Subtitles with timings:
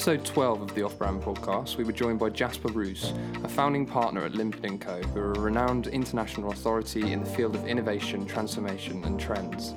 [0.00, 3.12] episode 12 of the Off Brand podcast, we were joined by Jaspar Roos,
[3.44, 7.28] a founding partner at Limpid & Co., who are a renowned international authority in the
[7.28, 9.74] field of innovation, transformation, and trends.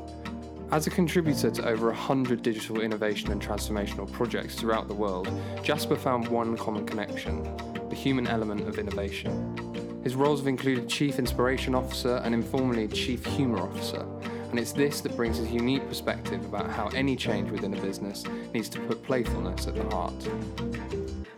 [0.72, 5.28] As a contributor to over 100 digital innovation and transformational projects throughout the world,
[5.58, 7.44] Jaspar found one common connection
[7.90, 10.00] the human element of innovation.
[10.05, 14.05] His roles have included Chief Inspiration Officer and informally Chief Humour Officer,
[14.53, 18.23] and it's this that brings a unique perspective about how any change within a business
[18.53, 20.13] needs to put playfulness at the heart.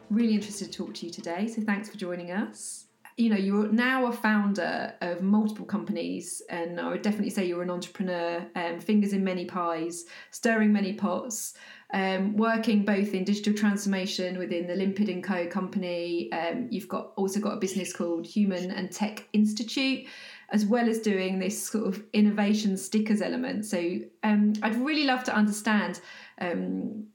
[0.09, 2.87] Really interested to talk to you today, so thanks for joining us.
[3.15, 7.63] You know, you're now a founder of multiple companies, and I would definitely say you're
[7.63, 11.53] an entrepreneur, um, fingers in many pies, stirring many pots.
[11.95, 16.29] Um, working both in digital transformation within the Limpid and Co company.
[16.33, 20.05] Um, you've got also got a business called Human and Tech Institute,
[20.49, 23.65] as well as doing this sort of innovation stickers element.
[23.65, 26.01] So um, I'd really love to understand
[26.41, 27.05] um,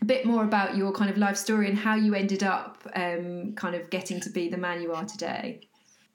[0.00, 3.52] a bit more about your kind of life story and how you ended up um,
[3.56, 5.60] kind of getting to be the man you are today.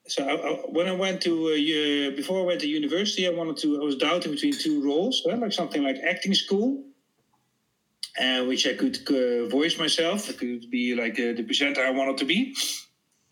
[0.08, 3.58] So I, I, when I went to uh, before I went to university, I wanted
[3.58, 3.80] to.
[3.80, 5.38] I was doubting between two roles, right?
[5.38, 6.84] like something like acting school,
[8.20, 10.30] uh, which I could uh, voice myself.
[10.30, 12.56] I could be like uh, the presenter I wanted to be,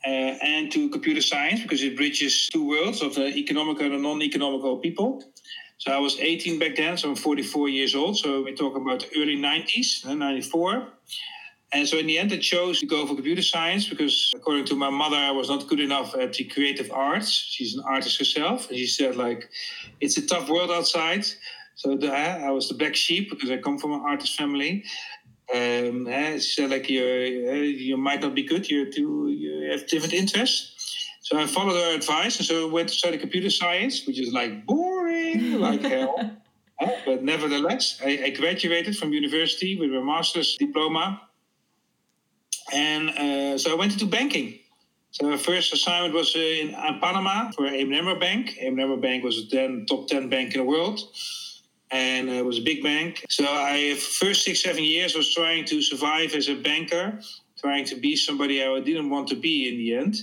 [0.05, 4.77] uh, and to computer science because it bridges two worlds of the economical and non-economical
[4.77, 5.23] people.
[5.77, 8.17] So I was 18 back then, so I'm 44 years old.
[8.17, 10.87] So we're talking about the early 90s, 94.
[11.73, 14.75] And so in the end, I chose to go for computer science because, according to
[14.75, 17.31] my mother, I was not good enough at the creative arts.
[17.31, 19.49] She's an artist herself, and she said like,
[19.99, 21.25] "It's a tough world outside."
[21.75, 24.83] So the, I was the black sheep because I come from an artist family,
[25.53, 28.69] um, she said like you you might not be good.
[28.69, 30.69] You're too you have different interests.
[31.21, 34.33] So I followed her advice, and so I went to study computer science, which is
[34.33, 36.37] like boring like hell.
[37.05, 41.21] but nevertheless, I, I, graduated from university with a master's diploma,
[42.73, 44.59] and uh, so I went into banking.
[45.11, 48.57] So my first assignment was uh, in, in Panama for ABN AMRO Bank.
[48.59, 50.99] ABN AMRO Bank was then top 10 bank in the world
[51.93, 53.23] and it was a big bank.
[53.29, 57.19] So I first six seven years was trying to survive as a banker,
[57.59, 60.15] trying to be somebody I didn't want to be in the end.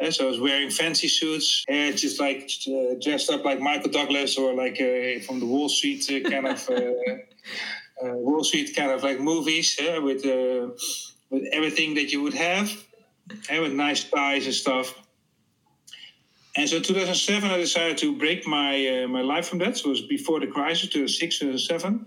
[0.00, 3.90] Uh, so I was wearing fancy suits, hair just like uh, dressed up like Michael
[3.90, 6.74] Douglas or like uh, from the Wall Street uh, kind of uh,
[8.02, 10.24] uh, Wall Street kind of like movies with
[11.30, 12.72] with everything that you would have,
[13.50, 14.94] and with nice ties and stuff.
[16.56, 19.76] And so in 2007, I decided to break my uh, my life from that.
[19.76, 22.06] So it was before the crisis, 2006, 2007.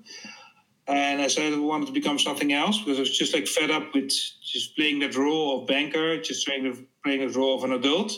[0.88, 3.72] And I said I wanted to become something else because I was just like fed
[3.72, 7.64] up with just playing that role of banker, just playing the, playing the role of
[7.64, 8.12] an adult.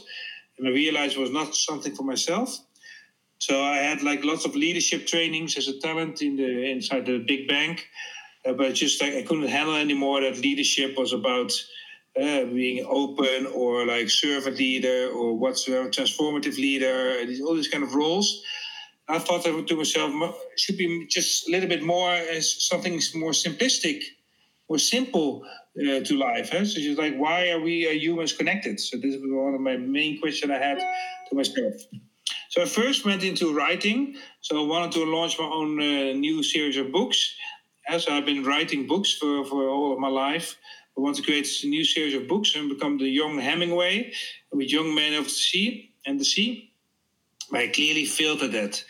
[0.58, 2.58] And I realized it was not something for myself.
[3.38, 7.20] So I had like lots of leadership trainings as a talent in the inside the
[7.20, 7.86] big bank,
[8.48, 11.52] uh, but just like I couldn't handle anymore that leadership was about
[12.22, 17.94] uh, being open or like servant leader or whatsoever, transformative leader, all these kind of
[17.94, 18.42] roles.
[19.08, 20.12] I thought to myself,
[20.58, 24.02] should be just a little bit more as something more simplistic,
[24.68, 25.46] more simple
[25.80, 26.50] uh, to life.
[26.52, 26.66] Huh?
[26.66, 28.80] So just like, why are we uh, humans connected?
[28.80, 31.74] So this was one of my main questions I had to myself.
[32.50, 34.16] So I first went into writing.
[34.42, 37.36] So I wanted to launch my own uh, new series of books.
[37.88, 40.56] As I've been writing books for, for all of my life.
[40.98, 44.14] I want to create a new series of books and become the young Hemingway
[44.52, 46.72] with young men of the sea and the sea.
[47.52, 48.84] But I clearly failed at that.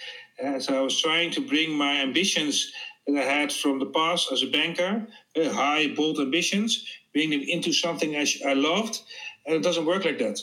[0.44, 2.72] Uh, so I was trying to bring my ambitions
[3.08, 7.42] that I had from the past as a banker, uh, high, bold ambitions, bring them
[7.42, 9.02] into something I, I loved,
[9.46, 10.40] and it doesn't work like that.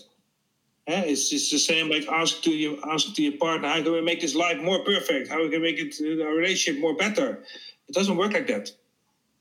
[0.89, 3.93] Uh, it's, it's the same like ask to your ask to your partner, how can
[3.93, 5.29] we make this life more perfect?
[5.29, 7.45] How can we make it uh, our relationship more better?
[7.89, 8.73] It doesn't work like that.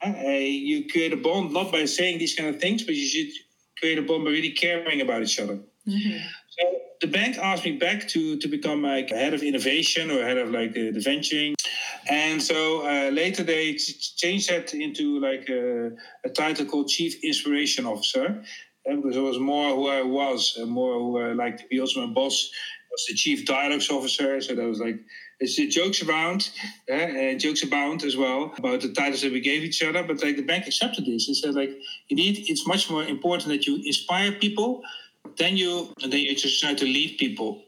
[0.04, 3.32] Uh, you create a bond not by saying these kind of things, but you should
[3.80, 5.60] create a bond by really caring about each other.
[5.88, 6.18] Mm-hmm.
[6.50, 10.38] So the bank asked me back to to become like head of innovation or head
[10.38, 11.56] of like the, the venturing,
[12.10, 15.92] and so uh, later they changed that into like a,
[16.26, 18.44] a, title called chief inspiration officer,
[18.90, 21.80] uh, because it was more who I was and more who I liked to be.
[21.80, 22.52] Also, my boss
[22.92, 25.00] was the chief dialogues officer, so that was like
[25.42, 26.52] it's jokes around,
[26.90, 30.04] uh, uh, jokes abound as well about the titles that we gave each other.
[30.04, 31.72] But like the bank accepted this and said like,
[32.10, 34.84] indeed, it's much more important that you inspire people
[35.38, 37.64] than you then you just try to lead people.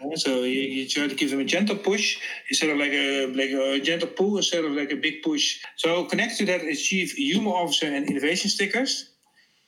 [0.00, 2.18] Uh, so you, you, try to give them a gentle push
[2.50, 5.60] instead of like a like a gentle pull instead of like a big push.
[5.76, 9.10] So connected to that is chief humor officer and innovation stickers.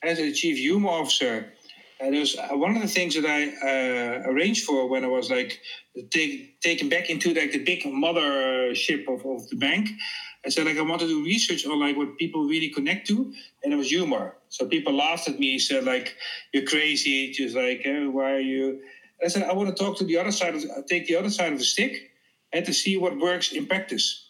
[0.02, 1.52] As a chief humor officer,
[2.00, 5.08] And it was uh, one of the things that I uh, arranged for when I
[5.08, 5.60] was like
[6.10, 9.90] take, taken back into like the big mothership of, of the bank.
[10.46, 13.32] I said like I want to do research on like what people really connect to,
[13.64, 14.36] and it was humor.
[14.48, 16.14] So people laughed at me, said like
[16.54, 18.80] you're crazy, just like eh, why are you?
[19.24, 21.52] I said I want to talk to the other side of take the other side
[21.52, 22.12] of the stick,
[22.52, 24.27] and to see what works in practice.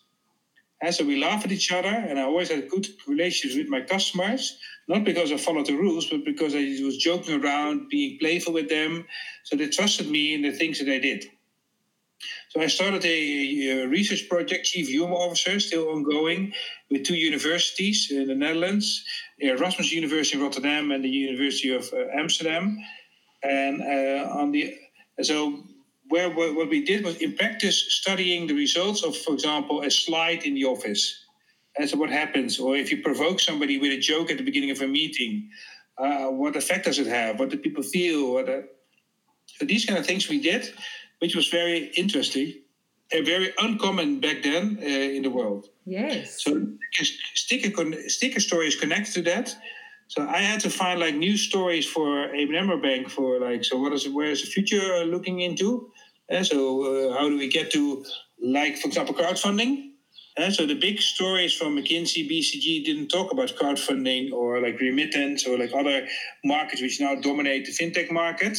[0.81, 3.81] And so we laugh at each other, and I always had good relations with my
[3.81, 8.53] customers, not because I followed the rules, but because I was joking around, being playful
[8.53, 9.05] with them.
[9.45, 11.25] So they trusted me in the things that I did.
[12.51, 16.53] So I started a, a research project, Chief Humor Officer, still ongoing,
[16.91, 19.05] with two universities in the Netherlands,
[19.39, 22.79] Erasmus University in Rotterdam and the University of uh, Amsterdam.
[23.43, 24.75] And uh, on the
[25.23, 25.63] so
[26.09, 30.45] where what we did was in practice studying the results of, for example, a slide
[30.45, 31.25] in the office.
[31.87, 34.81] So what happens, or if you provoke somebody with a joke at the beginning of
[34.81, 35.49] a meeting,
[35.97, 37.39] uh, what effect does it have?
[37.39, 38.33] What do people feel?
[38.33, 38.63] What, uh,
[39.47, 40.73] so these kind of things we did,
[41.21, 42.55] which was very interesting
[43.13, 45.69] and very uncommon back then uh, in the world.
[45.85, 46.43] Yes.
[46.43, 46.67] So
[47.35, 47.71] sticker
[48.09, 49.55] sticker stories connect to that.
[50.09, 53.93] So I had to find like new stories for ABN Bank for like so what
[53.93, 55.91] is where is the future looking into?
[56.31, 58.05] Uh, so uh, how do we get to
[58.43, 59.93] like for example crowdfunding?
[60.37, 65.47] Uh, so the big stories from McKinsey, BCG didn't talk about crowdfunding or like remittance
[65.47, 66.07] or like other
[66.45, 68.57] markets which now dominate the fintech market.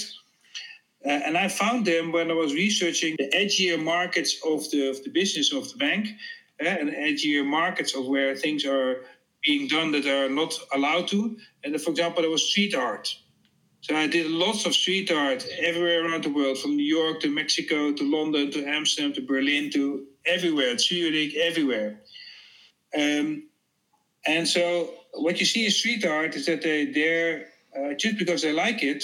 [1.06, 5.01] Uh, and I found them when I was researching the edgier markets of the of
[5.06, 6.10] the business of the bank,
[6.62, 9.06] uh, and edgier markets of where things are
[9.45, 11.38] being done that are not allowed to.
[11.63, 13.16] And for example, there was street art.
[13.81, 17.30] So I did lots of street art everywhere around the world, from New York to
[17.30, 22.02] Mexico to London to Amsterdam to Berlin to everywhere, Zurich, everywhere.
[22.94, 23.48] Um,
[24.26, 27.48] and so what you see in street art is that they there
[27.78, 29.04] uh, just because they like it,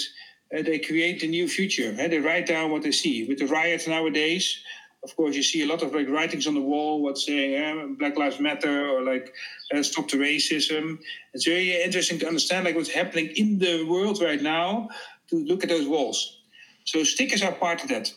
[0.56, 1.96] uh, they create the new future.
[1.98, 3.26] Uh, they write down what they see.
[3.26, 4.60] With the riots nowadays,
[5.06, 7.94] of course, you see a lot of like writings on the wall, what's saying eh,
[7.96, 9.32] Black Lives Matter or like
[9.72, 10.98] uh, stop the racism.
[11.32, 14.88] It's very interesting to understand like what's happening in the world right now
[15.30, 16.40] to look at those walls.
[16.86, 18.12] So stickers are part of that.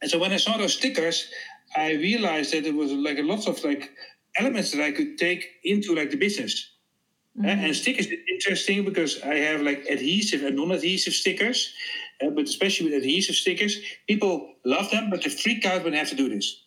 [0.00, 1.28] And so when I saw those stickers,
[1.76, 3.90] I realized that there was like a lot of like
[4.38, 6.70] elements that I could take into like the business.
[7.38, 7.64] Mm-hmm.
[7.64, 11.72] and stickers is interesting because I have like adhesive and non-adhesive stickers.
[12.30, 16.10] But especially with adhesive stickers, people love them, but they freak out when they have
[16.10, 16.64] to do this.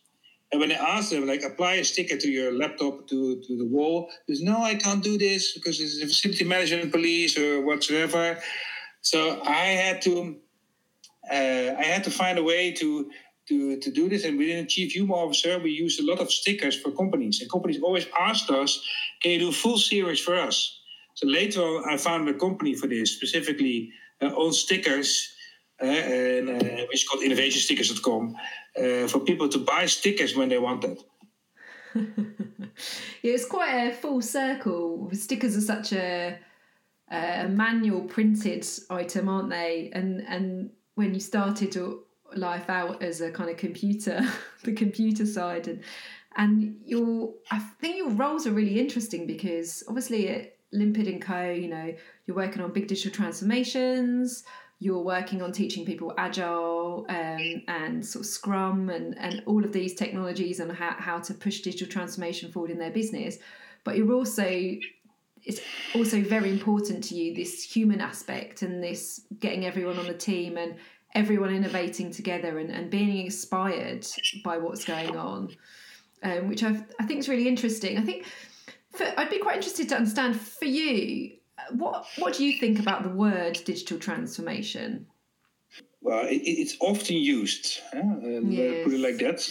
[0.51, 3.65] And when I ask them, like, apply a sticker to your laptop to, to the
[3.65, 8.39] wall, there's no, I can't do this because it's a facility management police or whatsoever.
[9.01, 10.37] So I had to,
[11.31, 13.09] uh, I had to find a way to
[13.47, 14.23] to, to do this.
[14.25, 17.41] And within Chief Humor Officer, we used a lot of stickers for companies.
[17.41, 18.83] And companies always asked us,
[19.21, 20.79] can you do full series for us?
[21.13, 23.91] So later on, I found a company for this, specifically
[24.21, 25.34] uh, on stickers
[25.79, 28.35] and, uh, which is called innovationstickers.com,
[28.77, 31.03] uh, for people to buy stickers when they want that.
[31.95, 35.09] yeah, it's quite a full circle.
[35.13, 36.37] Stickers are such a,
[37.09, 39.91] a manual printed item, aren't they?
[39.93, 41.77] And and when you started
[42.35, 44.21] life out as a kind of computer,
[44.63, 45.83] the computer side, and
[46.35, 51.49] and your I think your roles are really interesting because obviously at Limpid and Co,
[51.51, 51.93] you know,
[52.25, 54.43] you're working on big digital transformations
[54.79, 59.71] you're working on teaching people agile um, and sort of scrum and, and all of
[59.71, 63.37] these technologies and how, how to push digital transformation forward in their business.
[63.83, 64.77] But you're also
[65.45, 65.61] it's
[65.93, 70.57] also very important to you this human aspect and this getting everyone on the team
[70.57, 70.75] and
[71.13, 74.05] everyone innovating together and, and being inspired
[74.43, 75.55] by what's going on
[76.23, 77.97] um, which I've, i think is really interesting.
[77.97, 78.25] I think
[78.91, 81.34] for, i'd be quite interested to understand for you
[81.71, 85.07] what what do you think about the word digital transformation?
[86.01, 87.79] Well, it, it's often used.
[87.93, 88.01] Huh?
[88.21, 88.83] yes.
[88.83, 89.41] Put it like that.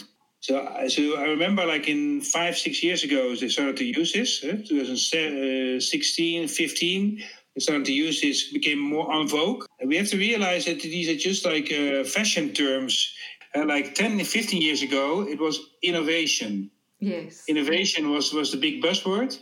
[0.40, 4.40] So, so I remember like in five, six years ago, they started to use this.
[4.40, 7.22] 2016, 15,
[7.54, 9.64] they started to use this, became more en vogue.
[9.80, 13.10] And we have to realize that these are just like uh, fashion terms.
[13.54, 16.70] Uh, like 10, 15 years ago, it was innovation.
[17.00, 17.44] Yes.
[17.48, 19.38] Innovation was, was the big buzzword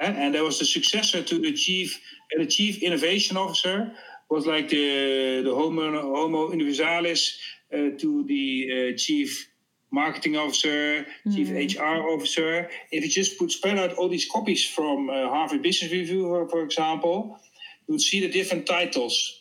[0.00, 2.00] and there was the successor to the chief,
[2.36, 3.92] the chief innovation officer
[4.30, 7.38] was like the the homo, homo universalis
[7.72, 9.48] uh, to the uh, chief
[9.92, 11.34] marketing officer, mm.
[11.34, 12.68] chief HR officer.
[12.92, 16.48] If you just put spread out all these copies from uh, Harvard Business Review, for,
[16.48, 17.38] for example,
[17.86, 19.40] you would see the different titles.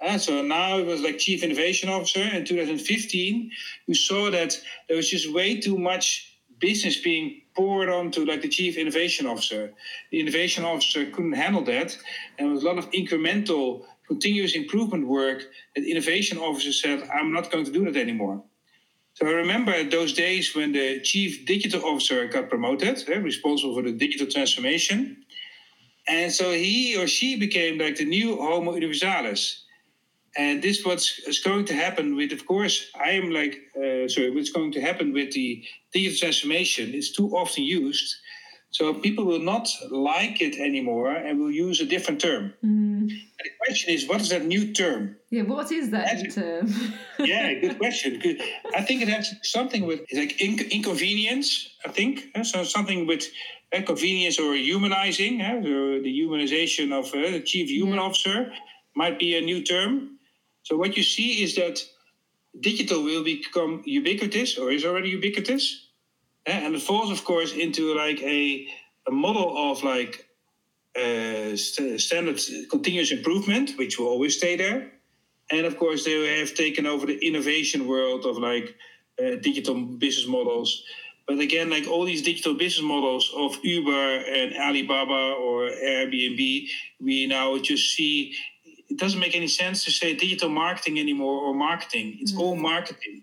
[0.00, 2.22] And so now it was like chief innovation officer.
[2.22, 3.50] In 2015,
[3.86, 6.27] you saw that there was just way too much
[6.60, 9.72] business being poured onto like the chief innovation officer.
[10.10, 11.96] The innovation officer couldn't handle that,
[12.38, 15.42] and with a lot of incremental continuous improvement work
[15.76, 18.42] the innovation officer said, I'm not going to do that anymore.
[19.14, 23.82] So I remember those days when the chief digital officer got promoted, eh, responsible for
[23.82, 25.24] the digital transformation.
[26.06, 29.64] And so he or she became like the new Homo universalis.
[30.38, 34.30] And this what's is going to happen with, of course, I am like, uh, sorry,
[34.30, 38.14] what's going to happen with the digital transformation is too often used.
[38.70, 42.52] So people will not like it anymore and will use a different term.
[42.64, 43.08] Mm.
[43.08, 45.16] the question is, what is that new term?
[45.30, 46.72] Yeah, what is that new term?
[47.18, 48.20] yeah, good question.
[48.76, 51.68] I think it has something with like inc- inconvenience.
[51.84, 52.62] I think so.
[52.62, 53.24] Something with
[53.74, 55.40] uh, convenience or humanizing.
[55.40, 55.60] Uh,
[56.04, 58.02] the humanization of uh, the chief human yeah.
[58.02, 58.52] officer
[58.94, 60.17] might be a new term.
[60.68, 61.82] So what you see is that
[62.60, 65.88] digital will become ubiquitous or is already ubiquitous
[66.44, 68.66] and it falls, of course, into like a,
[69.08, 70.28] a model of like
[70.94, 74.92] uh, st- standard continuous improvement, which will always stay there.
[75.50, 78.76] And of course, they have taken over the innovation world of like
[79.18, 80.84] uh, digital business models.
[81.26, 86.68] But again, like all these digital business models of Uber and Alibaba or Airbnb,
[87.00, 88.34] we now just see
[88.88, 92.18] it doesn't make any sense to say digital marketing anymore or marketing.
[92.20, 92.40] It's mm.
[92.40, 93.22] all marketing.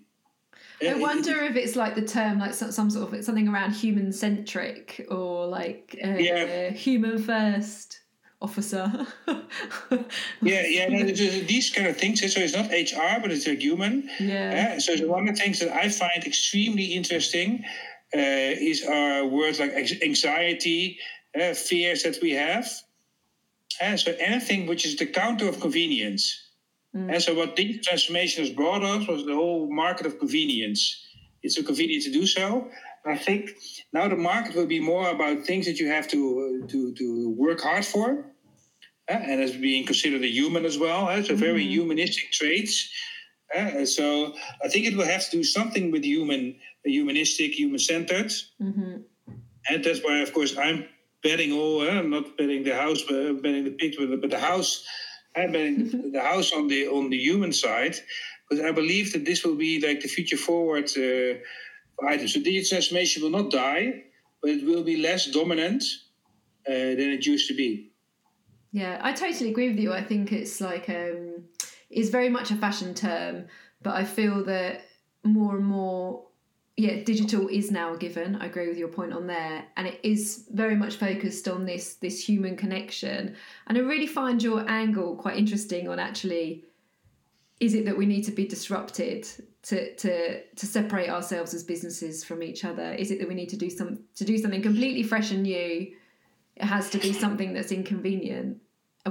[0.86, 4.12] I wonder if it's like the term, like some, some sort of something around human
[4.12, 6.70] centric or like uh, yeah.
[6.70, 8.00] human first
[8.42, 8.92] officer.
[10.42, 12.20] yeah, yeah, no, these kind of things.
[12.20, 14.08] So it's not HR, but it's like human.
[14.20, 14.74] Yeah.
[14.76, 17.64] Uh, so one of the things that I find extremely interesting
[18.14, 18.18] uh,
[18.70, 20.98] is our words like anxiety,
[21.40, 22.68] uh, fears that we have.
[23.80, 26.24] Uh, so anything which is the counter of convenience.
[26.94, 27.12] Mm.
[27.12, 31.04] And so what digital transformation has brought us was the whole market of convenience.
[31.42, 32.68] It's so convenient to do so.
[33.04, 33.50] And I think
[33.92, 37.30] now the market will be more about things that you have to uh, to, to
[37.30, 38.24] work hard for.
[39.08, 41.06] Uh, and as being considered a human as well.
[41.08, 41.70] Uh, so very mm.
[41.70, 42.90] humanistic traits.
[43.56, 48.32] Uh, so I think it will have to do something with human, humanistic, human-centered.
[48.60, 48.96] Mm-hmm.
[49.68, 50.88] And that's why, of course, I'm
[51.22, 51.80] betting all.
[51.80, 54.84] Uh, not betting the house, but betting the picture, but the house
[55.34, 57.96] betting the house on the on the human side,
[58.48, 62.28] because I believe that this will be like the future forward uh, item.
[62.28, 64.04] So digital transformation will not die,
[64.40, 65.82] but it will be less dominant
[66.66, 67.92] uh, than it used to be.
[68.72, 69.92] Yeah, I totally agree with you.
[69.92, 71.44] I think it's like um,
[71.90, 73.46] it's very much a fashion term,
[73.82, 74.82] but I feel that
[75.24, 76.26] more and more
[76.76, 78.36] yeah, digital is now a given.
[78.36, 81.94] I agree with your point on there, and it is very much focused on this
[81.94, 83.34] this human connection.
[83.66, 86.64] And I really find your angle quite interesting on actually,
[87.60, 89.26] is it that we need to be disrupted
[89.62, 92.92] to to to separate ourselves as businesses from each other?
[92.92, 95.94] Is it that we need to do some to do something completely fresh and new?
[96.56, 98.60] It has to be something that's inconvenient.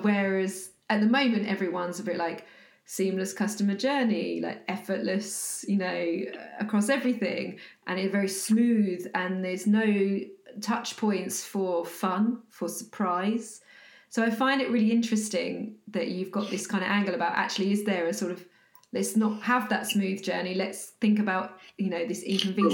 [0.01, 2.45] Whereas at the moment, everyone's a bit like
[2.85, 5.85] seamless customer journey, like effortless, you know,
[6.33, 10.19] uh, across everything, and it's very smooth, and there's no
[10.61, 13.61] touch points for fun, for surprise.
[14.09, 17.71] So I find it really interesting that you've got this kind of angle about actually,
[17.71, 18.45] is there a sort of
[18.93, 20.55] let's not have that smooth journey.
[20.55, 22.73] Let's think about you know this inconvenience.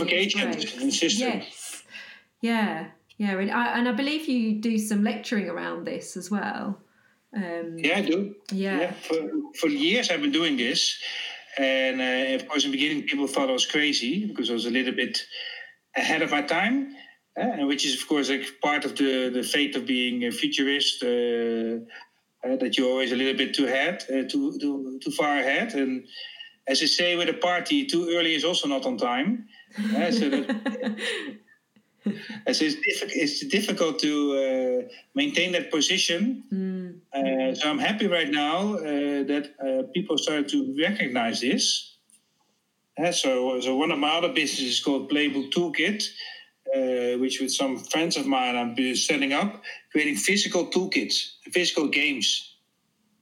[1.20, 1.84] Yes,
[2.41, 2.88] yeah,
[3.18, 6.80] yeah, and I, and I believe you do some lecturing around this as well.
[7.35, 8.35] Um, yeah, I do.
[8.51, 8.79] Yeah.
[8.79, 8.91] yeah.
[8.91, 10.97] For, for years, I've been doing this.
[11.57, 14.65] And uh, of course, in the beginning, people thought I was crazy because I was
[14.65, 15.19] a little bit
[15.95, 16.95] ahead of my time.
[17.38, 20.31] Uh, and which is, of course, like part of the, the fate of being a
[20.31, 21.03] futurist.
[21.03, 21.79] Uh,
[22.43, 25.73] uh that you're always a little bit too ahead, uh, too, too, too far ahead.
[25.73, 26.05] And
[26.67, 29.47] as they say with a party, too early is also not on time.
[29.77, 30.97] Uh, so that,
[32.05, 32.11] so
[32.47, 36.43] it's, diff- it's difficult to maintain that position.
[36.51, 36.80] Mm.
[37.13, 41.98] Uh, so I'm happy right now uh, that uh, people start to recognize this.
[43.01, 46.03] Uh, so, so one of my other businesses is called Playbook Toolkit,
[46.75, 52.55] uh, which with some friends of mine I'm setting up, creating physical toolkits, physical games.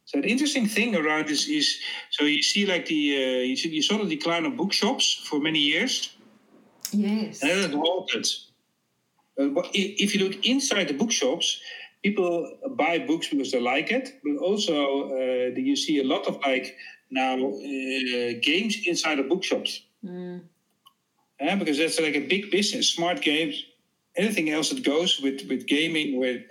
[0.06, 1.78] So the interesting thing around this is,
[2.10, 5.60] so you see like the you, see, you saw the decline of bookshops for many
[5.60, 6.10] years.
[6.92, 7.42] Yes.
[7.42, 8.28] And then it halted.
[9.40, 11.62] Uh, if you look inside the bookshops,
[12.04, 16.40] people buy books because they like it, but also uh, you see a lot of
[16.46, 16.76] like
[17.12, 19.84] now uh, games inside of bookshops.
[20.04, 20.42] Mm.
[21.42, 23.64] Uh, because that's like a big business, smart games,
[24.18, 26.42] anything else that goes with with gaming, with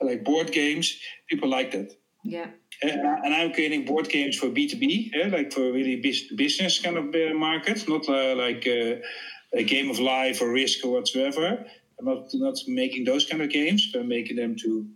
[0.00, 1.92] like board games, people like that.
[2.24, 2.46] Yeah.
[2.82, 2.88] Uh,
[3.24, 5.96] and I'm creating board games for B2B, yeah, like for really
[6.36, 8.96] business kind of uh, market, not uh, like uh,
[9.52, 11.66] a game of life or risk or whatsoever.
[12.00, 14.86] I'm not not making those kind of games, but making them to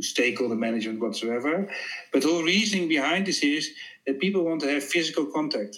[0.00, 1.68] stakeholder management whatsoever.
[2.12, 3.70] But the whole reasoning behind this is
[4.06, 5.76] that people want to have physical contact.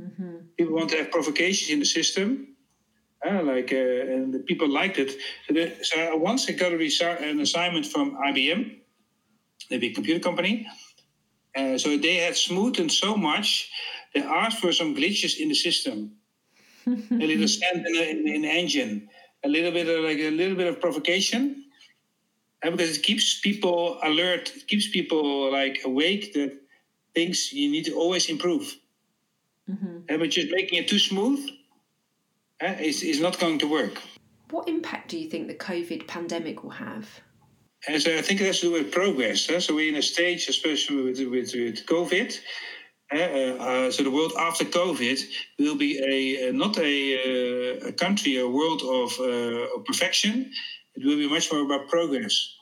[0.00, 0.36] Mm-hmm.
[0.56, 2.48] People want to have provocations in the system.
[3.24, 5.12] Uh, like uh, and the people liked it.
[5.46, 8.78] So, the, so once I got resi- an assignment from IBM,
[9.70, 10.66] the big computer company.
[11.54, 13.70] Uh, so they had smoothened so much,
[14.14, 16.12] they asked for some glitches in the system,
[16.86, 19.08] a little sand in in, in the engine,
[19.44, 21.64] a little bit of like a little bit of provocation,
[22.62, 26.58] because it keeps people alert, it keeps people like awake that
[27.14, 28.76] things you need to always improve.
[29.70, 30.18] Mm-hmm.
[30.18, 31.38] but just making it too smooth
[32.60, 34.02] uh, is, is not going to work.
[34.50, 37.08] What impact do you think the COVID pandemic will have?
[37.88, 39.46] And so I think it has to do with progress.
[39.46, 39.60] Huh?
[39.60, 42.36] So we're in a stage, especially with, with, with COVID.
[43.14, 45.20] Uh, uh, so the world after COVID
[45.58, 50.50] will be a, uh, not a, a country, a world of, uh, of perfection.
[50.94, 52.54] It will be much more about progress.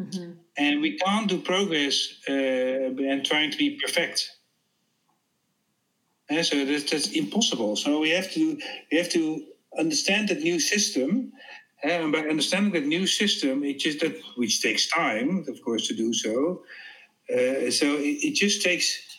[0.00, 0.32] Mm-hmm.
[0.58, 4.30] And we can't do progress uh, and trying to be perfect.
[6.28, 7.76] And so that's, that's impossible.
[7.76, 8.58] So we have to
[8.90, 9.44] we have to
[9.78, 11.32] understand that new system.
[11.84, 15.94] And by understanding that new system, it just that which takes time, of course, to
[15.94, 16.62] do so.
[17.30, 19.11] Uh, so it, it, just takes.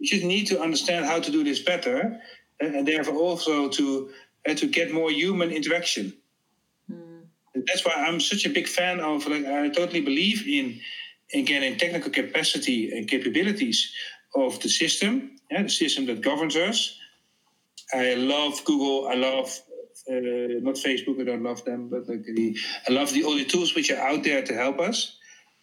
[0.00, 2.20] You just need to understand how to do this better,
[2.58, 4.10] and therefore also to
[4.48, 6.12] uh, to get more human interaction
[7.54, 9.26] that's why I'm such a big fan of.
[9.26, 10.80] Like, I totally believe in
[11.34, 13.92] again in technical capacity and capabilities
[14.34, 16.96] of the system, yeah, the system that governs us.
[17.92, 19.08] I love Google.
[19.08, 19.48] I love
[20.08, 21.20] uh, not Facebook.
[21.20, 22.56] I don't love them, but like the,
[22.88, 25.16] I love the all the tools which are out there to help us.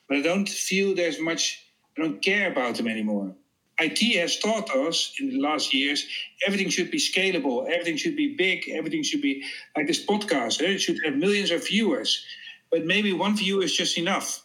[0.08, 1.63] But I don't feel there's much.
[1.98, 3.36] I don't care about them anymore.
[3.79, 6.07] IT has taught us in the last years
[6.46, 9.43] everything should be scalable, everything should be big, everything should be
[9.75, 10.62] like this podcast.
[10.62, 10.74] Eh?
[10.74, 12.25] It should have millions of viewers,
[12.72, 14.43] but maybe one viewer is just enough.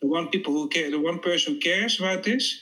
[0.00, 2.60] The one people who care, the one person who cares about this,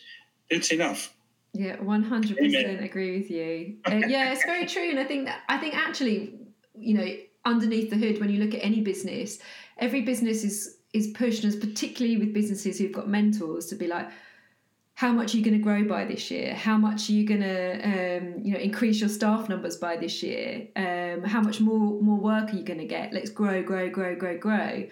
[0.50, 1.14] that's enough.
[1.52, 3.76] Yeah, one hundred percent agree with you.
[3.86, 6.38] Uh, yeah, it's very true, and I think that I think actually,
[6.78, 7.06] you know,
[7.44, 9.38] underneath the hood, when you look at any business,
[9.78, 14.11] every business is is pushed, as particularly with businesses who've got mentors, to be like
[15.00, 16.54] how much are you going to grow by this year?
[16.54, 20.22] How much are you going to, um, you know, increase your staff numbers by this
[20.22, 20.68] year?
[20.76, 23.10] Um, how much more more work are you going to get?
[23.10, 24.86] Let's grow, grow, grow, grow, grow.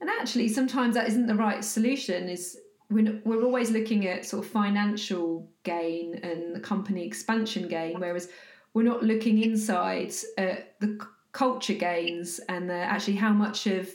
[0.00, 2.30] And actually, sometimes that isn't the right solution.
[2.30, 2.56] Is
[2.88, 8.30] we're, we're always looking at sort of financial gain and the company expansion gain, whereas
[8.72, 10.98] we're not looking inside at the
[11.32, 13.90] culture gains and the, actually how much of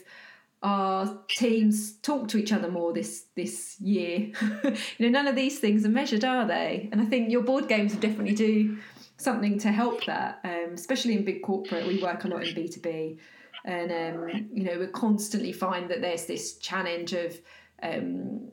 [0.62, 4.30] our teams talk to each other more this this year.
[4.64, 6.88] you know, none of these things are measured, are they?
[6.92, 8.78] And I think your board games will definitely do
[9.18, 10.40] something to help that.
[10.44, 13.18] Um, especially in big corporate, we work a lot in B two B,
[13.64, 17.38] and um, you know we constantly find that there's this challenge of
[17.82, 18.50] um,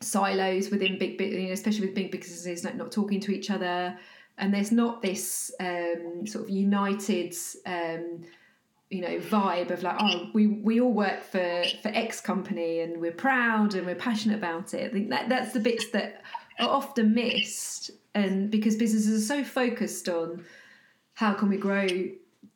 [0.00, 3.96] silos within big, you know, especially with big businesses like not talking to each other,
[4.38, 7.34] and there's not this um, sort of united
[7.66, 8.22] um,
[8.90, 13.00] you know vibe of like oh we we all work for for X company and
[13.00, 14.90] we're proud and we're passionate about it.
[14.90, 16.22] I think that that's the bits that
[16.60, 20.44] are often missed, and because businesses are so focused on
[21.14, 21.86] how can we grow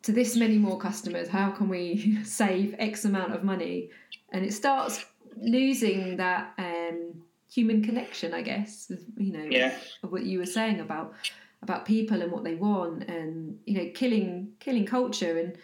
[0.02, 3.90] to this many more customers, how can we save X amount of money,
[4.32, 5.04] and it starts
[5.36, 8.92] losing that um, human connection, I guess.
[9.16, 9.74] You know, yeah.
[10.02, 11.14] what you were saying about
[11.62, 15.58] about people and what they want, and you know, killing killing culture and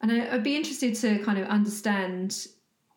[0.00, 2.46] and I, would be interested to kind of understand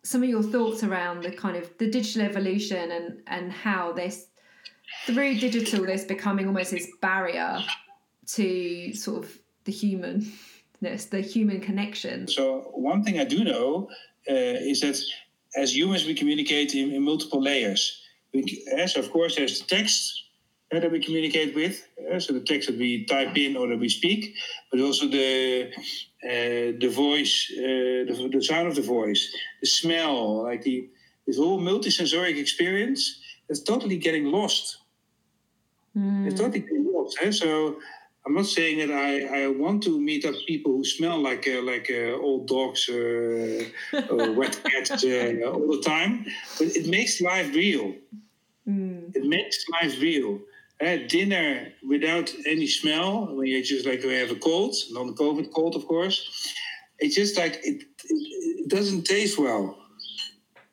[0.02, 4.26] some of your thoughts around the kind of the digital evolution and and how this
[5.06, 7.58] through digital there's becoming almost this barrier
[8.26, 12.28] to sort of the humanness, the human connection.
[12.28, 13.88] So one thing I do know
[14.28, 14.98] uh, is that
[15.56, 18.00] as humans we communicate in, in multiple layers.
[18.32, 20.23] We, of course, there's the text
[20.80, 23.88] that we communicate with, uh, so the text that we type in or that we
[23.88, 24.34] speak,
[24.70, 25.70] but also the
[26.24, 29.22] uh, the voice, uh, the, the sound of the voice,
[29.60, 30.88] the smell, like the
[31.26, 34.78] this whole multisensoric experience is totally getting lost.
[35.96, 36.26] Mm.
[36.26, 37.18] It's totally getting lost.
[37.22, 37.30] Eh?
[37.30, 37.76] So
[38.26, 41.62] I'm not saying that I, I want to meet up people who smell like uh,
[41.62, 43.64] like uh, old dogs uh,
[44.10, 46.26] or wet cats uh, all the time,
[46.58, 47.94] but it makes life real.
[48.66, 49.14] Mm.
[49.14, 50.40] It makes life real
[50.84, 55.74] uh, dinner without any smell when you just like we have a cold, non-COVID cold,
[55.76, 56.52] of course.
[56.98, 59.76] It's just like it, it, doesn't taste well,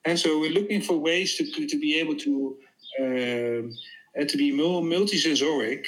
[0.06, 2.58] and so we're looking for ways to to be able to
[3.00, 5.86] uh, to be more multisensoric.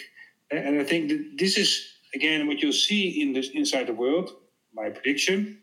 [0.51, 1.69] And I think that this is
[2.13, 4.31] again what you'll see in this inside the world.
[4.73, 5.61] My prediction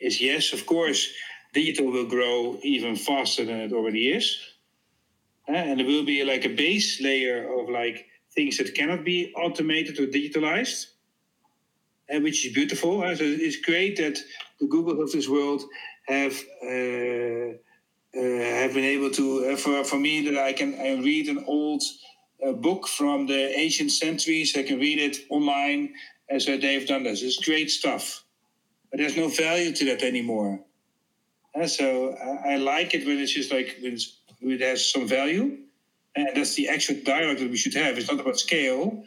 [0.00, 1.08] is yes, of course.
[1.54, 4.26] digital will grow even faster than it already is.
[5.48, 9.98] And there will be like a base layer of like things that cannot be automated
[9.98, 10.86] or digitalized,
[12.08, 13.00] and which is beautiful.
[13.16, 14.18] So it's great that
[14.60, 15.62] the Google of this world
[16.06, 17.56] have uh,
[18.16, 18.20] uh,
[18.62, 21.82] have been able to uh, for for me that I can I read an old
[22.46, 24.56] uh, book from the ancient centuries.
[24.56, 25.94] I can read it online,
[26.28, 27.22] and so they've done this.
[27.22, 28.24] It's great stuff,
[28.90, 30.60] but there's no value to that anymore.
[31.66, 35.58] So I, I like it when it's just like when it's it has some value.
[36.16, 37.98] And that's the actual dialogue that we should have.
[37.98, 39.04] It's not about scale,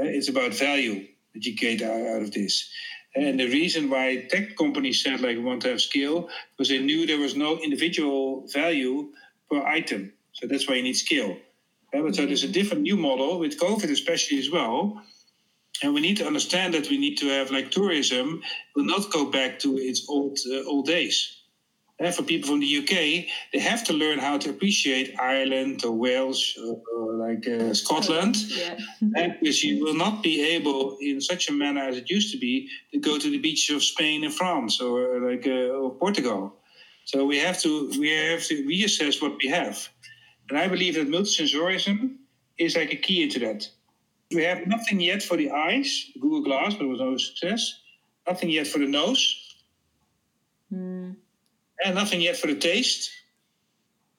[0.00, 2.70] uh, it's about value that you get out of this.
[3.14, 6.78] And the reason why tech companies said like we want to have scale because they
[6.78, 9.12] knew there was no individual value
[9.50, 10.12] per item.
[10.32, 11.36] So that's why you need scale.
[11.94, 15.02] Uh, but so there's a different new model with COVID especially as well.
[15.82, 18.40] And we need to understand that we need to have like tourism
[18.74, 21.41] will not go back to its old uh, old days
[22.10, 26.58] for people from the UK, they have to learn how to appreciate Ireland or Wales
[26.60, 28.76] or, or like uh, Scotland, yeah.
[29.00, 32.68] because you will not be able, in such a manner as it used to be,
[32.92, 36.56] to go to the beaches of Spain and France or like uh, or Portugal.
[37.04, 39.88] So we have to we have to reassess what we have,
[40.48, 42.16] and I believe that multisensorism
[42.58, 43.68] is like a key into that.
[44.34, 47.80] We have nothing yet for the eyes, Google Glass, but it was no success.
[48.26, 49.41] Nothing yet for the nose.
[51.84, 53.10] And nothing yet for the taste.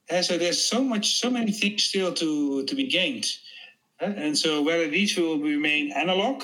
[0.10, 3.28] And so there's so much, so many things still to to be gained.
[4.00, 6.44] And so whether these will remain analog,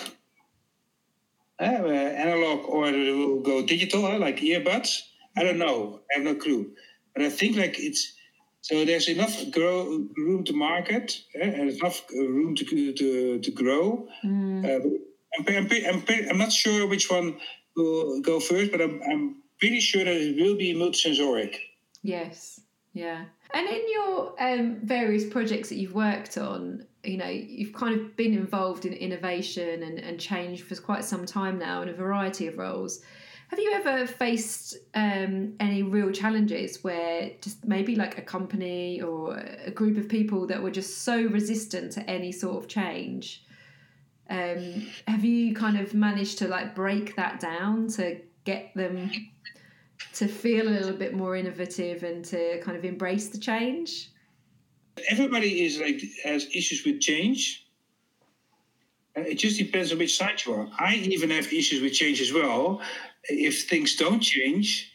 [1.59, 5.01] uh, analog, or they will go digital, uh, like earbuds,
[5.35, 5.99] I don't know.
[6.09, 6.71] I have no clue.
[7.13, 8.13] But I think like it's
[8.61, 14.07] so there's enough grow, room to market uh, and enough room to to, to grow.
[14.23, 14.99] Mm.
[15.37, 17.37] I'm, I'm, I'm, I'm, not sure which one
[17.75, 21.55] will go first, but I'm, I'm pretty sure that it will be multisensoric.
[22.01, 22.61] Yes,
[22.93, 23.25] yeah.
[23.53, 28.15] And in your um, various projects that you've worked on, you know, you've kind of
[28.15, 32.47] been involved in innovation and, and change for quite some time now in a variety
[32.47, 33.01] of roles.
[33.49, 39.37] Have you ever faced um, any real challenges where just maybe like a company or
[39.65, 43.43] a group of people that were just so resistant to any sort of change?
[44.29, 49.09] Um, have you kind of managed to like break that down to get them
[50.13, 54.09] to feel a little bit more innovative and to kind of embrace the change?
[55.09, 57.65] Everybody is like has issues with change.
[59.15, 60.67] It just depends on which side you are.
[60.77, 62.81] I even have issues with change as well.
[63.25, 64.91] If things don't change,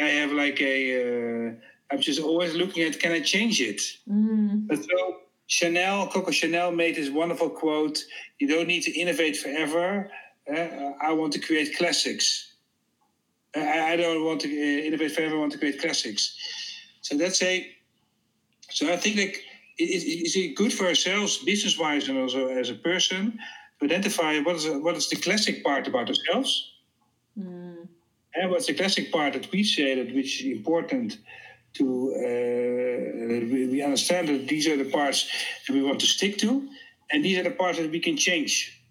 [0.00, 1.48] I have like a.
[1.48, 1.52] Uh,
[1.90, 3.80] I'm just always looking at can I change it?
[4.08, 4.68] Mm.
[4.68, 8.04] But so Chanel, Coco Chanel made this wonderful quote:
[8.38, 10.10] "You don't need to innovate forever.
[10.50, 12.47] Uh, I want to create classics."
[13.56, 15.36] I, I don't want to uh, innovate forever.
[15.36, 16.36] I want to create classics.
[17.02, 17.66] So that's a.
[18.70, 19.42] So I think like
[19.78, 23.38] it, is it good for ourselves, business wise, and also as a person,
[23.78, 26.72] to identify what is what is the classic part about ourselves,
[27.38, 27.88] mm.
[28.34, 31.18] and what's the classic part that we say that which is important
[31.74, 33.08] to uh,
[33.72, 35.30] we understand that these are the parts
[35.66, 36.68] that we want to stick to,
[37.10, 38.82] and these are the parts that we can change.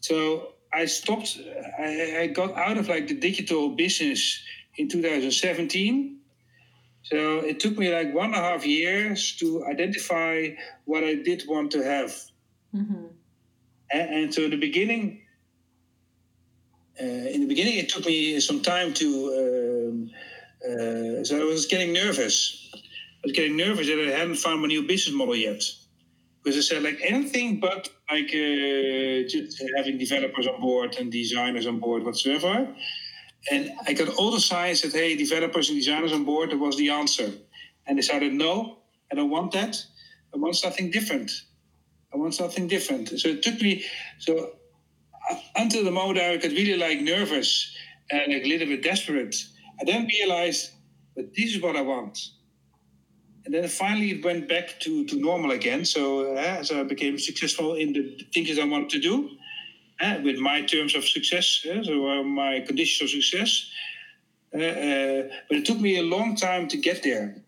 [0.00, 1.38] So I stopped.
[1.78, 4.42] I, I got out of like the digital business
[4.76, 6.18] in 2017.
[7.02, 10.48] So it took me like one and a half years to identify
[10.84, 12.10] what I did want to have.
[12.74, 13.06] Mm-hmm.
[13.92, 15.22] And, and, so in the beginning,
[17.00, 19.06] uh, in the beginning, it took me some time to.
[19.88, 20.10] Um,
[20.62, 22.70] uh, so I was getting nervous.
[22.74, 22.78] I
[23.24, 25.62] was getting nervous that I hadn't found my new business model yet
[26.42, 31.66] because I said like anything but like uh, just having developers on board and designers
[31.66, 32.68] on board whatsoever.
[33.50, 36.76] And I got all the signs that hey, developers and designers on board, that was
[36.76, 37.24] the answer.
[37.86, 38.78] And I decided no,
[39.10, 39.82] I don't want that.
[40.34, 41.30] I want something different.
[42.12, 43.08] I want something different.
[43.20, 43.84] So it took me
[44.18, 44.52] so
[45.30, 47.74] uh, until the moment I got really like nervous
[48.10, 49.36] and like a little bit desperate.
[49.80, 50.70] I then realized
[51.16, 52.18] that this is what I want
[53.50, 55.84] and then finally it went back to, to normal again.
[55.84, 59.30] So, uh, so I became successful in the things I wanted to do
[60.00, 63.68] uh, with my terms of success, uh, so uh, my conditions of success.
[64.54, 67.42] Uh, uh, but it took me a long time to get there.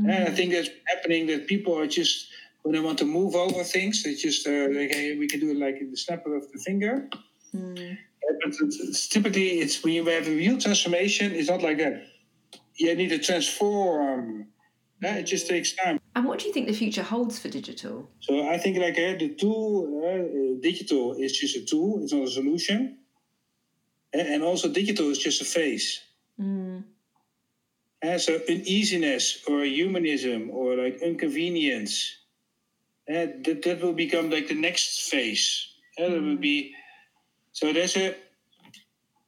[0.00, 0.08] Mm-hmm.
[0.08, 2.28] And I think that's happening that people are just,
[2.62, 5.58] when they want to move over things, they just, like, hey, we can do it
[5.58, 7.10] like in the snap of the finger.
[7.54, 7.98] Mm.
[8.40, 12.06] but it's, it's typically, it's when you have a real transformation, it's not like that.
[12.76, 14.48] You need to transform
[15.02, 16.00] yeah, it just takes time.
[16.14, 18.10] And what do you think the future holds for digital?
[18.20, 22.02] So I think like uh, the tool, uh, digital is just a tool.
[22.02, 22.98] It's not a solution.
[24.12, 26.00] And also digital is just a phase.
[26.40, 26.84] Mm.
[28.02, 32.16] Uh, so uneasiness or humanism or like inconvenience.
[33.08, 35.68] Uh, that, that will become like the next phase.
[35.98, 36.74] Uh, that will be
[37.52, 38.14] so there's a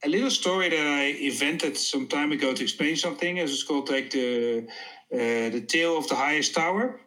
[0.03, 3.39] a little story that I invented some time ago to explain something.
[3.39, 4.67] As it's called like the
[5.11, 6.99] the tale of the highest tower.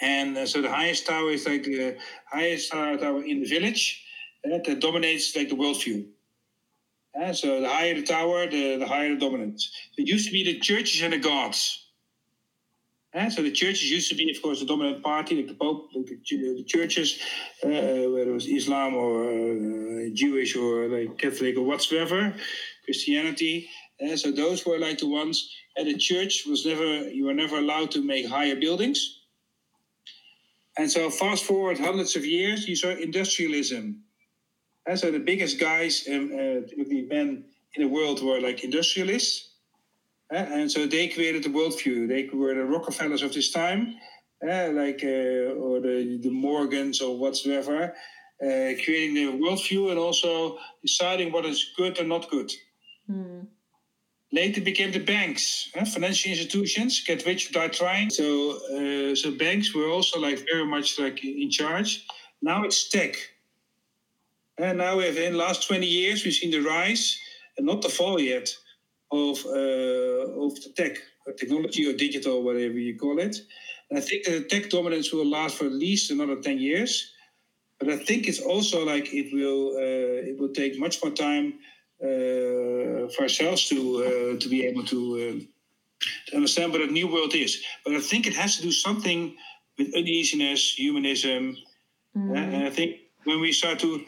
[0.00, 4.04] And uh, so the highest tower is like the highest tower in the village
[4.44, 6.06] uh, that dominates like the worldview.
[7.20, 9.70] Uh, so the higher the tower, the, the higher the dominance.
[9.96, 11.80] It used to be the churches and the gods.
[13.14, 15.90] Uh, so the churches used to be, of course, the dominant party, like the Pope,
[15.94, 16.18] like the,
[16.56, 17.20] the churches,
[17.62, 22.34] uh, whether it was Islam or uh, Jewish or like Catholic or whatsoever,
[22.84, 23.68] Christianity.
[24.02, 25.50] Uh, so those were like the ones.
[25.76, 29.20] And the church was never, you were never allowed to make higher buildings.
[30.76, 34.00] And so fast forward hundreds of years, you saw industrialism.
[34.86, 39.50] And so the biggest guys, um, uh, men in the world, were like industrialists.
[40.32, 42.08] Uh, and so they created the worldview.
[42.08, 43.94] They were the Rockefellers of this time,
[44.42, 47.94] uh, like uh, or the, the Morgans or whatsoever,
[48.42, 52.50] uh, creating the worldview and also deciding what is good and not good.
[53.08, 53.46] Mm.
[54.32, 58.10] Later became the banks, uh, financial institutions, get rich die trying.
[58.10, 62.04] So, uh, so banks were also like very much like in charge.
[62.42, 63.16] Now it's tech.
[64.58, 67.18] And now we have in the last 20 years, we've seen the rise,
[67.56, 68.54] and not the fall yet,
[69.10, 70.98] of, uh, of the tech,
[71.38, 73.36] technology or digital, whatever you call it.
[73.90, 77.12] And I think that the tech dominance will last for at least another 10 years.
[77.78, 81.54] But I think it's also like it will uh, it will take much more time
[83.14, 85.44] for ourselves to uh, to be able to, uh,
[86.26, 87.62] to understand what a new world is.
[87.84, 89.36] But I think it has to do something
[89.78, 91.56] with uneasiness, humanism,
[92.16, 92.36] Mm.
[92.36, 92.90] and I think
[93.24, 94.04] when we start to,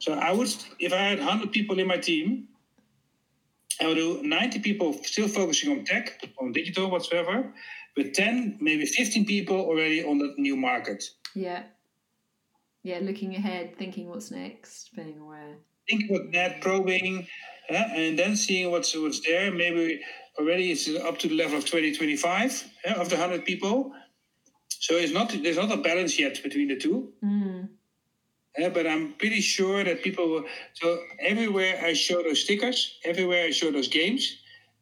[0.00, 0.48] so I would,
[0.78, 2.48] if I had 100 people in my team,
[3.80, 7.54] I would do 90 people still focusing on tech, on digital, whatsoever,
[7.96, 11.04] but 10, maybe 15 people already on the new market.
[11.34, 11.62] Yeah.
[12.82, 15.56] Yeah, looking ahead, thinking what's next, being aware.
[15.88, 17.26] Think about that, probing,
[17.70, 19.50] uh, and then seeing what's what's there.
[19.50, 20.00] Maybe
[20.38, 23.92] already it's up to the level of 20, 25 uh, of the 100 people.
[24.68, 27.12] So it's not there's not a balance yet between the two.
[27.24, 27.68] Mm.
[28.62, 30.44] Uh, but I'm pretty sure that people will.
[30.74, 34.38] So everywhere I show those stickers, everywhere I show those games,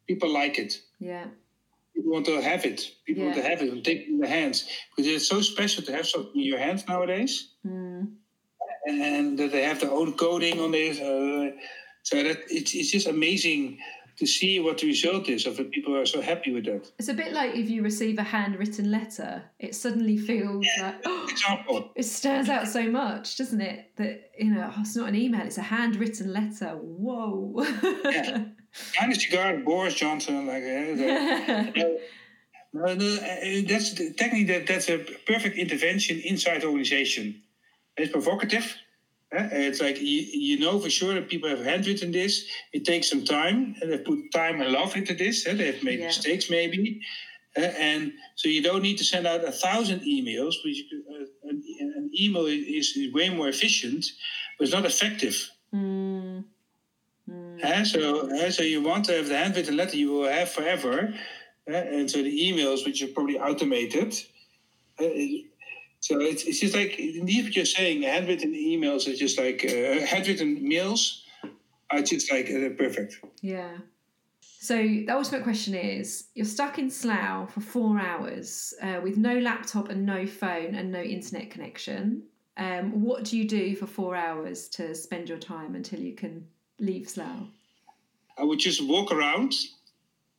[0.06, 0.80] people like it.
[0.98, 1.26] Yeah.
[1.94, 2.90] People want to have it.
[3.06, 5.82] People want to have it and take it in their hands because it's so special
[5.84, 8.12] to have something in your hands nowadays, Mm.
[8.86, 11.00] And that they have their own coding on this.
[11.00, 11.50] Uh,
[12.02, 13.78] so that it's it's just amazing
[14.18, 16.90] to see what the result is of the people are so happy with that.
[16.98, 21.26] It's a bit like if you receive a handwritten letter, it suddenly feels like, oh,
[21.30, 21.90] Example.
[21.94, 23.90] it stands out so much, doesn't it?
[23.96, 26.70] That, you know, oh, it's not an email, it's a handwritten letter.
[26.80, 27.64] Whoa.
[28.04, 28.44] Yeah.
[29.02, 31.98] Of cigar, Boris Johnson, like the-
[32.74, 37.40] No, no, uh, that's technically that that's a perfect intervention inside the organization.
[37.96, 38.76] It's provocative.
[39.36, 42.46] uh, It's like you, you know for sure that people have handwritten this.
[42.72, 45.46] It takes some time, and they put time and love into this.
[45.46, 46.06] uh, They have made Yeah.
[46.06, 47.00] mistakes maybe,
[47.56, 50.54] and so you don't need to send out a thousand emails.
[50.64, 54.02] Which uh, an, email is, way more efficient,
[54.58, 55.36] but it's not effective.
[55.74, 56.44] Mm.
[57.28, 57.86] Mm.
[57.86, 61.12] So, so you want to have the handwritten letter you will have forever,
[61.66, 64.14] and so the emails which are probably automated.
[66.06, 68.02] So it's, it's just like indeed what you're saying.
[68.02, 71.24] Handwritten emails are just like uh, handwritten mails
[71.90, 73.18] are just like uh, perfect.
[73.42, 73.78] Yeah.
[74.40, 79.36] So the ultimate question is: You're stuck in Slough for four hours uh, with no
[79.40, 82.22] laptop and no phone and no internet connection.
[82.56, 86.46] Um, what do you do for four hours to spend your time until you can
[86.78, 87.48] leave Slough?
[88.38, 89.54] I would just walk around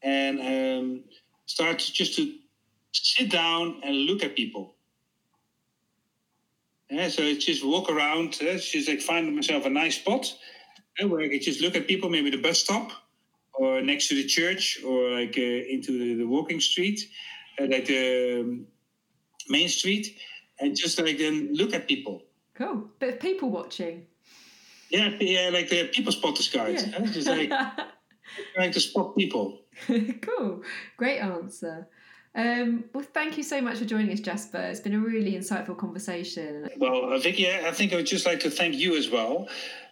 [0.01, 1.03] and um,
[1.45, 2.34] start just to
[2.93, 4.77] sit down and look at people.
[6.89, 8.38] Yeah, so it's just walk around.
[8.41, 10.34] Uh, just like find myself a nice spot
[11.02, 12.91] uh, where I can just look at people, maybe the bus stop
[13.54, 17.02] or next to the church or like uh, into the, the walking street,
[17.60, 18.67] uh, like the um,
[19.50, 20.17] main street,
[20.60, 22.23] and just like then look at people.
[22.56, 22.89] Cool.
[23.00, 24.06] Bit of people watching.
[24.89, 26.82] Yeah, yeah, like the people spotters guide.
[26.88, 26.97] Yeah.
[26.97, 27.52] uh, just like
[28.56, 29.60] trying to spot people.
[30.21, 30.63] cool.
[30.95, 31.88] Great answer.
[32.38, 34.69] Um, well, thank you so much for joining us, Jaspar.
[34.69, 36.69] It's been a really insightful conversation.
[36.78, 39.47] Well, Vicky, I think I would just like to thank you as well.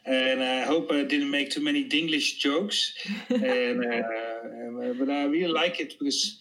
[0.06, 2.94] And I hope I didn't make too many Dinglish jokes.
[3.30, 6.38] and, uh, uh, but I really like it because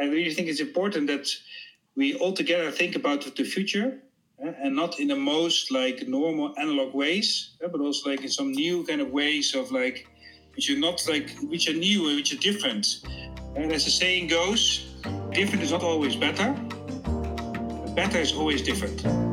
[0.00, 1.28] I really think it's important that
[1.96, 3.98] we all together think about the future
[4.42, 8.30] uh, and not in the most like normal analog ways, uh, but also like in
[8.30, 10.08] some new kind of ways of like,
[10.54, 13.00] which are not like, which are new and which are different.
[13.54, 14.91] And as the saying goes,
[15.32, 16.52] different is not always better.
[17.94, 19.31] Better is always different.